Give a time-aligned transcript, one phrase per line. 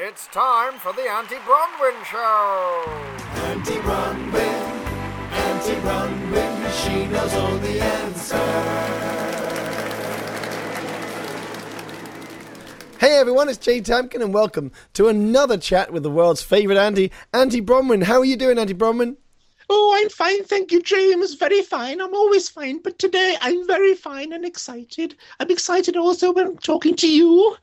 [0.00, 2.84] It's time for the Auntie Bronwyn Show.
[3.48, 4.86] Auntie Bronwyn,
[5.32, 8.38] Auntie Bronwyn, she knows all the answers.
[13.00, 17.10] Hey everyone, it's Jay Tamkin and welcome to another chat with the world's favourite auntie,
[17.34, 18.04] Auntie Bronwyn.
[18.04, 19.16] How are you doing, Auntie Bronwyn?
[19.68, 21.34] Oh, I'm fine, thank you, James.
[21.34, 22.00] Very fine.
[22.00, 25.16] I'm always fine, but today I'm very fine and excited.
[25.40, 27.56] I'm excited also when I'm talking to you.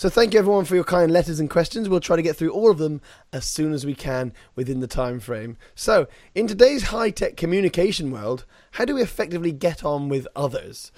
[0.00, 1.86] So thank you everyone for your kind letters and questions.
[1.86, 3.02] We'll try to get through all of them
[3.34, 5.58] as soon as we can within the time frame.
[5.74, 10.90] So, in today's high-tech communication world, how do we effectively get on with others?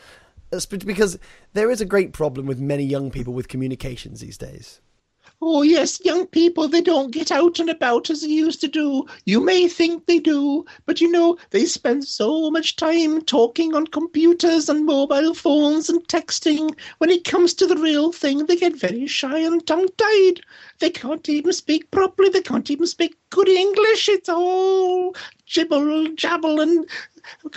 [0.69, 1.19] Because
[1.53, 4.81] there is a great problem with many young people with communications these days.
[5.45, 9.07] Oh, yes, young people, they don't get out and about as they used to do.
[9.27, 13.89] You may think they do, but you know, they spend so much time talking on
[13.89, 16.79] computers and mobile phones and texting.
[16.99, 20.43] When it comes to the real thing, they get very shy and tongue tied.
[20.79, 24.09] They can't even speak properly, they can't even speak good English.
[24.09, 26.89] It's all jibble jabble and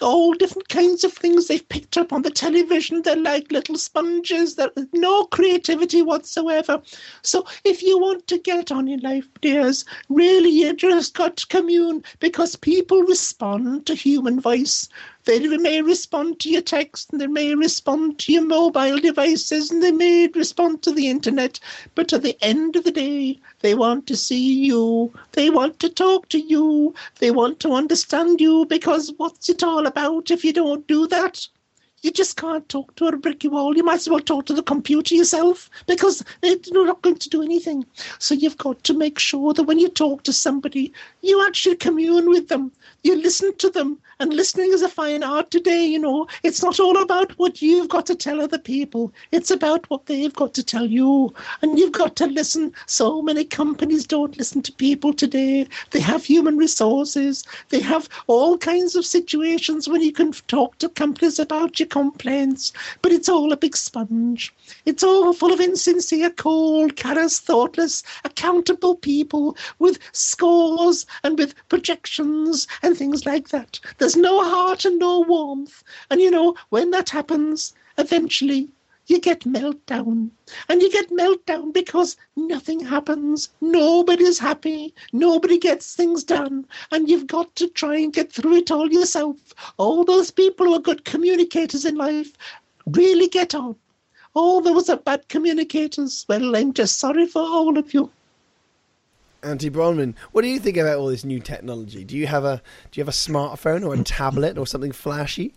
[0.01, 3.01] all different kinds of things they've picked up on the television.
[3.01, 4.55] They're like little sponges.
[4.55, 6.81] There's no creativity whatsoever.
[7.21, 11.47] So if you want to get on in life, dears, really you just got to
[11.47, 14.89] commune because people respond to human voice.
[15.25, 19.81] They may respond to your text and they may respond to your mobile devices and
[19.81, 21.59] they may respond to the internet.
[21.95, 25.11] But at the end of the day, they want to see you.
[25.31, 26.93] They want to talk to you.
[27.19, 31.47] They want to understand you because what's it all about if you don't do that?
[32.03, 33.75] You just can't talk to a bricky wall.
[33.75, 37.41] You might as well talk to the computer yourself because they're not going to do
[37.41, 37.83] anything.
[38.19, 42.29] So you've got to make sure that when you talk to somebody, you actually commune
[42.29, 42.71] with them.
[43.05, 43.99] You listen to them.
[44.17, 46.25] And listening is a fine art today, you know.
[46.41, 49.13] It's not all about what you've got to tell other people.
[49.31, 51.33] It's about what they've got to tell you.
[51.61, 52.73] And you've got to listen.
[52.87, 55.67] So many companies don't listen to people today.
[55.91, 57.43] They have human resources.
[57.69, 62.71] They have all kinds of situations when you can talk to companies about your complaints.
[63.03, 64.51] But it's all a big sponge.
[64.85, 72.65] It's all full of insincere, cold, callous, thoughtless, accountable people with scores and with projections
[72.81, 73.79] and things like that.
[73.99, 75.83] There's no heart and no warmth.
[76.09, 78.69] And you know, when that happens, eventually
[79.07, 80.31] you get meltdown.
[80.67, 83.49] And you get meltdown because nothing happens.
[83.61, 84.93] Nobody's happy.
[85.13, 86.65] Nobody gets things done.
[86.91, 89.37] And you've got to try and get through it all yourself.
[89.77, 92.33] All those people who are good communicators in life
[92.87, 93.75] really get on.
[94.33, 96.25] All those are bad communicators.
[96.27, 98.11] Well, I'm just sorry for all of you.
[99.45, 102.03] Auntie Bronwyn, what do you think about all this new technology?
[102.03, 105.53] Do you have a do you have a smartphone or a tablet or something flashy?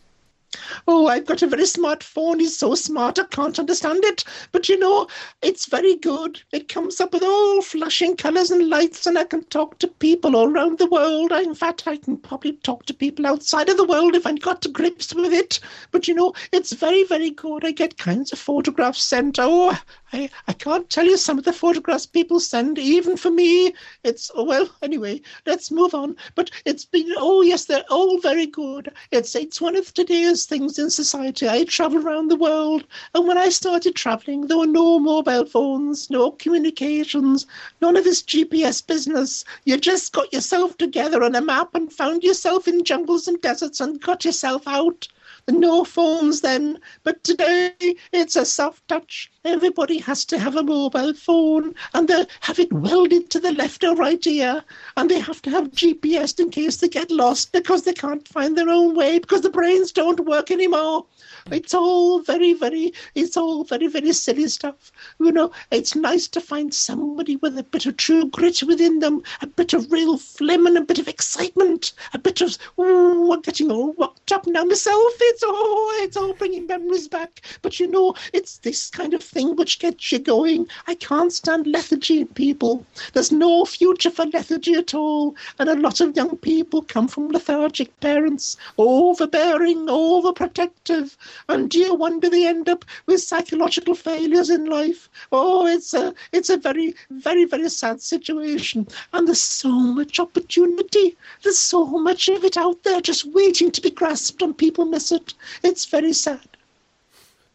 [0.86, 2.40] Oh, I've got a very smart phone.
[2.40, 4.24] It's so smart I can't understand it.
[4.52, 5.06] But you know,
[5.42, 6.42] it's very good.
[6.52, 10.36] It comes up with all flashing colours and lights, and I can talk to people
[10.36, 11.32] all around the world.
[11.32, 14.62] In fact, I can probably talk to people outside of the world if I got
[14.62, 15.60] to grips with it.
[15.92, 17.64] But you know, it's very, very good.
[17.64, 19.38] I get kinds of photographs sent.
[19.38, 19.78] Oh,
[20.10, 23.74] I, I can't tell you some of the photographs people send, even for me.
[24.04, 26.16] It's, oh, well, anyway, let's move on.
[26.34, 28.90] But it's been, oh, yes, they're all very good.
[29.10, 31.46] It's, it's one of today's things in society.
[31.46, 36.08] I travel around the world, and when I started traveling, there were no mobile phones,
[36.08, 37.46] no communications,
[37.82, 39.44] none of this GPS business.
[39.66, 43.80] You just got yourself together on a map and found yourself in jungles and deserts
[43.80, 45.06] and got yourself out
[45.48, 47.72] no phones then, but today
[48.12, 49.30] it's a soft touch.
[49.44, 53.82] Everybody has to have a mobile phone and they have it welded to the left
[53.84, 54.62] or right ear
[54.96, 58.58] and they have to have GPS in case they get lost because they can't find
[58.58, 61.06] their own way because the brains don't work anymore.
[61.50, 64.92] It's all very, very, it's all very, very silly stuff.
[65.18, 69.22] You know, it's nice to find somebody with a bit of true grit within them,
[69.40, 73.40] a bit of real phlegm and a bit of excitement, a bit of, oh, I'm
[73.40, 75.12] getting all worked up now myself.
[75.20, 77.42] It's all, it's all bringing memories back.
[77.62, 80.66] But you know, it's this kind of thing which gets you going.
[80.86, 82.84] I can't stand lethargy in people.
[83.12, 85.36] There's no future for lethargy at all.
[85.58, 91.16] And a lot of young people come from lethargic parents, overbearing, overprotective
[91.48, 95.08] and do you wonder they end up with psychological failures in life?
[95.32, 101.16] Oh, it's a it's a very very very sad situation, and there's so much opportunity.
[101.42, 105.07] There's so much of it out there, just waiting to be grasped, and people miss
[105.12, 105.34] it.
[105.62, 106.48] It's very sad.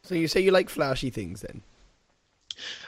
[0.04, 1.62] So you say you like flashy things then?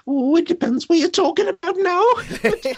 [0.08, 2.06] Oh, it depends what you're talking about now.
[2.44, 2.78] but,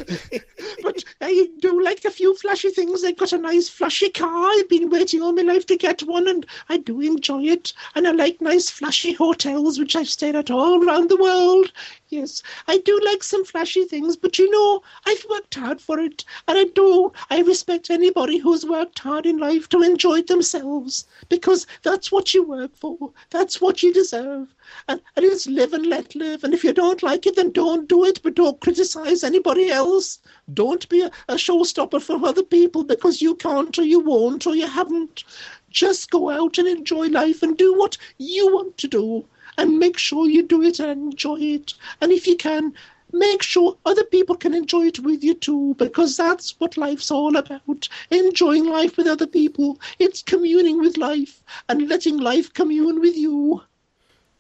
[0.82, 3.04] but I do like a few flashy things.
[3.04, 4.50] I've got a nice flashy car.
[4.52, 7.74] I've been waiting all my life to get one, and I do enjoy it.
[7.96, 11.72] And I like nice flashy hotels, which I've stayed at all around the world.
[12.10, 16.24] Yes, I do like some flashy things, but you know, I've worked hard for it,
[16.48, 17.12] and I do.
[17.30, 22.44] I respect anybody who's worked hard in life to enjoy themselves, because that's what you
[22.44, 23.12] work for.
[23.30, 24.56] That's what you deserve.
[24.88, 26.46] And, and it's live and let live.
[26.46, 30.20] And if you don't like it, then don't do it, but don't criticize anybody else.
[30.54, 34.56] Don't be a, a showstopper for other people because you can't or you won't or
[34.56, 35.26] you haven't.
[35.70, 39.26] Just go out and enjoy life and do what you want to do
[39.58, 41.74] and make sure you do it and enjoy it.
[42.02, 42.74] And if you can,
[43.14, 47.36] make sure other people can enjoy it with you too, because that's what life's all
[47.38, 47.90] about.
[48.12, 49.80] Enjoying life with other people.
[50.00, 53.62] It's communing with life and letting life commune with you.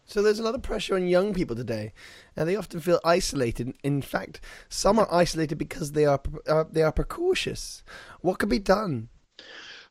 [0.05, 1.91] So there's a lot of pressure on young people today,
[2.35, 3.73] and they often feel isolated.
[3.83, 4.39] In fact,
[4.69, 7.83] some are isolated because they are uh, they are precautious.
[8.21, 9.09] What could be done?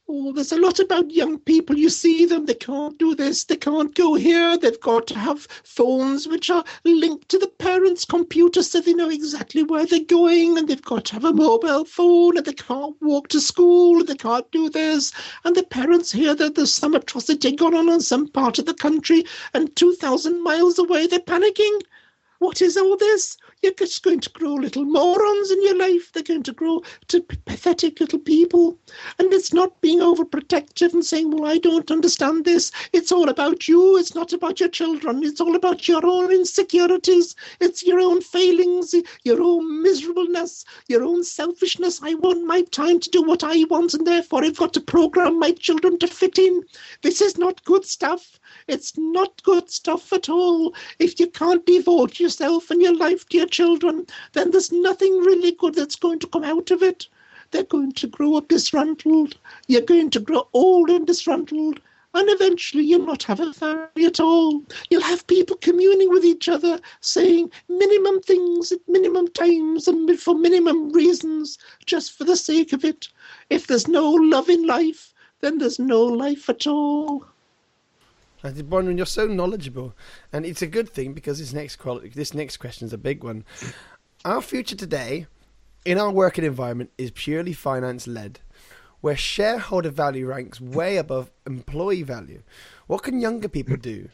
[0.09, 1.77] Oh, there's a lot about young people.
[1.77, 4.57] You see them, they can't do this, they can't go here.
[4.57, 9.09] They've got to have phones which are linked to the parents' computer so they know
[9.09, 10.59] exactly where they're going.
[10.59, 14.09] And they've got to have a mobile phone and they can't walk to school and
[14.09, 15.13] they can't do this.
[15.45, 18.75] And the parents hear that there's some atrocity going on in some part of the
[18.75, 19.25] country
[19.55, 21.81] and 2,000 miles away they're panicking.
[22.39, 23.37] What is all this?
[23.63, 26.13] You're just going to grow little morons in your life.
[26.13, 28.79] They're going to grow to pathetic little people.
[29.19, 32.71] And it's not being overprotective and saying, well, I don't understand this.
[32.93, 33.97] It's all about you.
[33.97, 35.25] It's not about your children.
[35.25, 37.35] It's all about your own insecurities.
[37.61, 38.95] It's your own failings,
[39.25, 42.01] your own miserableness, your own selfishness.
[42.03, 45.39] I want my time to do what I want, and therefore I've got to program
[45.39, 46.63] my children to fit in.
[47.03, 48.39] This is not good stuff.
[48.69, 50.75] It's not good stuff at all.
[50.99, 55.53] If you can't devote yourself and your life to your children, then there's nothing really
[55.53, 57.09] good that's going to come out of it.
[57.51, 59.37] They're going to grow up disgruntled.
[59.69, 61.81] You're going to grow old and disgruntled.
[62.15, 64.63] And eventually you'll not have a family at all.
[64.89, 70.35] You'll have people communing with each other, saying minimum things at minimum times and for
[70.35, 73.09] minimum reasons, just for the sake of it.
[73.51, 77.27] If there's no love in life, then there's no life at all.
[78.43, 79.95] Did Bronwyn, you're so knowledgeable,
[80.33, 83.25] and it's a good thing because this next quality, this next question is a big
[83.25, 83.45] one.
[84.25, 85.27] Our future today,
[85.85, 88.41] in our working environment, is purely finance led,
[89.01, 92.43] where shareholder value ranks way above employee value.
[92.87, 94.11] What can younger people do?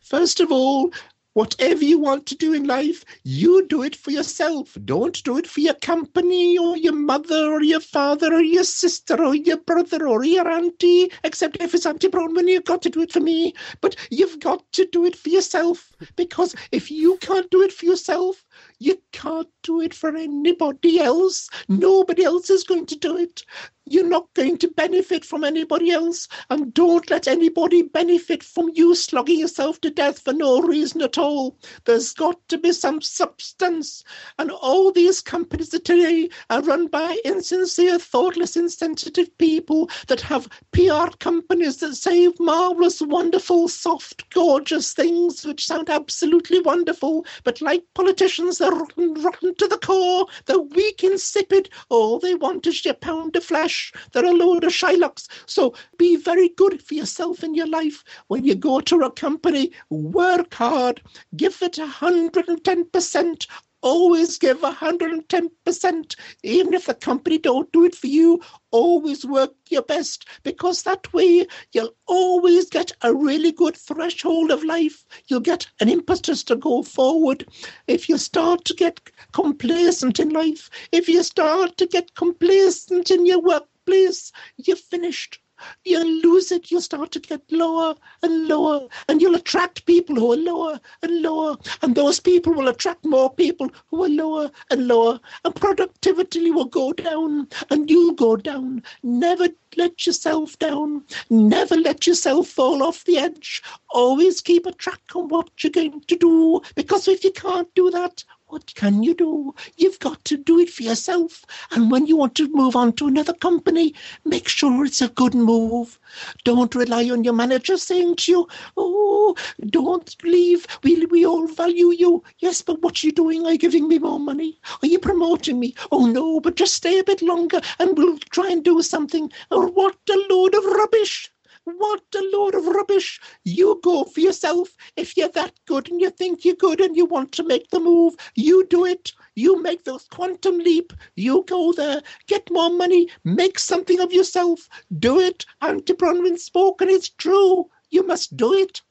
[0.00, 0.92] First of all,
[1.36, 4.74] whatever you want to do in life, you do it for yourself.
[4.86, 9.22] Don't do it for your company or your mother or your father or your sister
[9.22, 13.02] or your brother or your auntie, except if it's Auntie Bronwyn, you've got to do
[13.02, 13.52] it for me.
[13.82, 17.84] But you've got to do it for yourself because if you can't do it for
[17.84, 18.42] yourself,
[18.78, 21.50] you can't do it for anybody else.
[21.68, 23.44] Nobody else is going to do it.
[23.88, 28.96] You're not going to benefit from anybody else, and don't let anybody benefit from you
[28.96, 31.56] slogging yourself to death for no reason at all.
[31.84, 34.02] There's got to be some substance,
[34.40, 41.08] and all these companies today are run by insincere, thoughtless, insensitive people that have PR
[41.20, 48.58] companies that say marvelous, wonderful, soft, gorgeous things which sound absolutely wonderful, but like politicians,
[48.58, 50.26] they're rotten, rotten to the core.
[50.46, 51.68] They're weak, insipid.
[51.88, 53.75] All they want is your pound of flesh.
[54.12, 55.28] They're a load of Shylocks.
[55.46, 58.04] So be very good for yourself in your life.
[58.28, 61.02] When you go to a company, work hard,
[61.36, 63.46] give it a hundred and ten percent.
[63.82, 68.08] Always give a hundred and ten percent, even if the company don't do it for
[68.08, 68.40] you.
[68.72, 74.64] Always work your best because that way you'll always get a really good threshold of
[74.64, 75.04] life.
[75.28, 77.46] You'll get an impetus to go forward.
[77.86, 78.98] If you start to get
[79.32, 83.40] complacent in life, if you start to get complacent in your
[83.86, 85.40] workplace, you're finished.
[85.84, 86.70] You'll lose it.
[86.70, 91.22] You'll start to get lower and lower, and you'll attract people who are lower and
[91.22, 96.50] lower, and those people will attract more people who are lower and lower, and productivity
[96.50, 98.82] will go down, and you'll go down.
[99.02, 101.04] Never let yourself down.
[101.30, 103.62] Never let yourself fall off the edge.
[103.88, 107.90] Always keep a track on what you're going to do, because if you can't do
[107.92, 109.52] that, what can you do?
[109.76, 111.44] You've got to do it for yourself.
[111.72, 113.92] And when you want to move on to another company,
[114.24, 115.98] make sure it's a good move.
[116.44, 119.34] Don't rely on your manager saying to you, Oh,
[119.70, 120.64] don't leave.
[120.84, 122.22] We, we all value you.
[122.38, 123.44] Yes, but what are you doing?
[123.44, 124.60] Are you giving me more money?
[124.80, 125.74] Are you promoting me?
[125.90, 129.32] Oh, no, but just stay a bit longer and we'll try and do something.
[129.50, 131.32] Or what a load of rubbish.
[131.66, 133.20] What a load of rubbish.
[133.42, 134.76] You go for yourself.
[134.94, 137.80] If you're that good and you think you're good and you want to make the
[137.80, 139.12] move, you do it.
[139.34, 140.92] You make the quantum leap.
[141.16, 144.68] You go there, get more money, make something of yourself.
[145.00, 145.44] Do it.
[145.60, 147.68] Auntie Bronwyn spoke and it's true.
[147.90, 148.82] You must do it.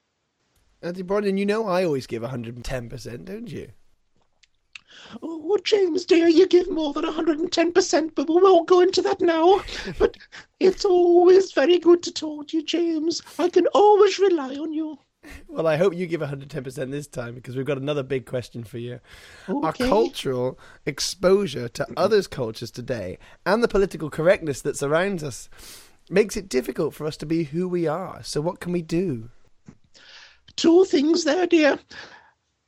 [0.81, 3.71] Auntie Bronwyn, you know I always give 110%, don't you?
[5.21, 9.61] Oh, James, dear, you give more than 110%, but we won't go into that now.
[9.99, 10.17] but
[10.59, 13.21] it's always very good to talk to you, James.
[13.39, 14.97] I can always rely on you.
[15.47, 18.77] Well, I hope you give 110% this time because we've got another big question for
[18.77, 18.99] you.
[19.47, 25.49] Our cultural exposure to others' cultures today and the political correctness that surrounds us
[26.09, 28.21] makes it difficult for us to be who we are.
[28.23, 29.29] So, what can we do?
[30.55, 31.79] Two things there, dear.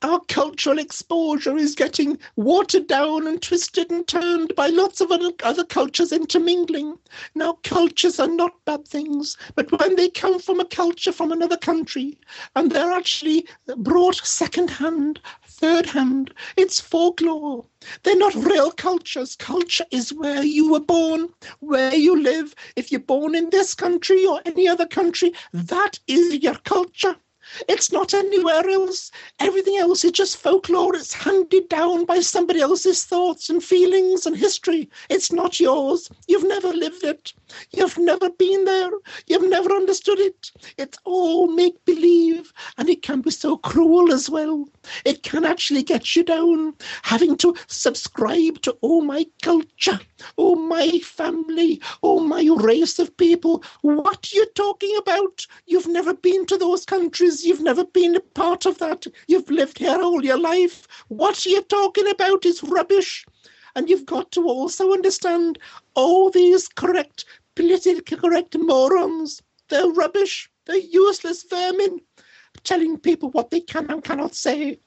[0.03, 5.63] Our cultural exposure is getting watered down and twisted and turned by lots of other,
[5.63, 6.99] cultures intermingling.
[7.33, 11.57] Now, cultures are not bad things, but when they come from a culture from another
[11.57, 12.19] country
[12.55, 17.65] and they're actually brought second hand, third hand, it's folklore.
[18.03, 19.35] They're not real cultures.
[19.35, 22.53] Culture is where you were born, where you live.
[22.75, 27.15] If you're born in this country or any other country, that is your culture.
[27.67, 29.11] It's not anywhere else.
[29.39, 30.95] Everything else is just folklore.
[30.95, 34.89] It's handed down by somebody else's thoughts and feelings and history.
[35.09, 36.09] It's not yours.
[36.27, 37.33] You've never lived it.
[37.71, 38.91] You've never been there.
[39.27, 40.51] You've never understood it.
[40.77, 44.67] It's all make believe, and it can be so cruel as well.
[45.05, 46.73] It can actually get you down,
[47.03, 49.99] having to subscribe to oh my culture,
[50.37, 53.63] oh my family, oh my race of people.
[53.81, 55.45] What you talking about?
[55.65, 57.45] You've never been to those countries.
[57.45, 59.05] You've never been a part of that.
[59.27, 60.87] You've lived here all your life.
[61.07, 63.25] What you talking about is rubbish.
[63.75, 65.59] And you've got to also understand
[65.93, 69.41] all these correct, politically correct morons.
[69.69, 70.49] They're rubbish.
[70.65, 72.01] They're useless vermin
[72.63, 74.79] telling people what they can and cannot say.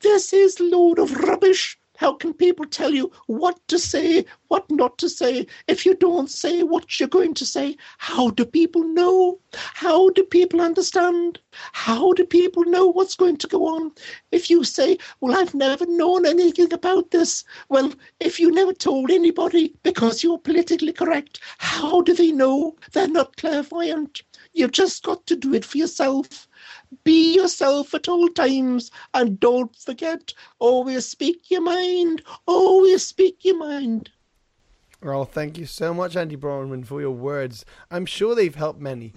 [0.00, 1.78] This is load of rubbish.
[1.98, 6.30] How can people tell you what to say, what not to say, if you don't
[6.30, 7.76] say what you're going to say?
[7.98, 9.40] How do people know?
[9.54, 11.40] How do people understand?
[11.72, 13.90] How do people know what's going to go on?
[14.30, 19.10] If you say, Well, I've never known anything about this, well, if you never told
[19.10, 22.76] anybody because you're politically correct, how do they know?
[22.92, 24.22] They're not clairvoyant.
[24.52, 26.47] You've just got to do it for yourself.
[27.04, 32.22] Be yourself at all times and don't forget, always speak your mind.
[32.46, 34.10] Always speak your mind.
[35.02, 37.64] Well, thank you so much, Auntie Bronwyn, for your words.
[37.90, 39.12] I'm sure they've helped many.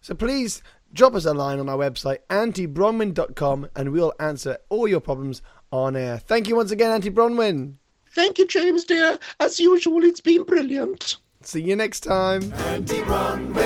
[0.00, 5.00] So please drop us a line on our website, auntiebronwyn.com, and we'll answer all your
[5.00, 5.40] problems
[5.72, 6.18] on air.
[6.18, 7.76] Thank you once again, Auntie Bronwyn.
[8.10, 9.18] Thank you, James, dear.
[9.40, 11.16] As usual, it's been brilliant.
[11.40, 12.52] See you next time.
[12.52, 13.56] Auntie Bronwyn,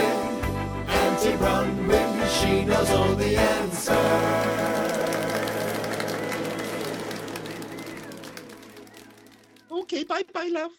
[0.88, 1.97] Auntie Bronwyn,
[2.38, 3.99] she knows all the answers.
[9.71, 10.73] Okay, bye bye, love.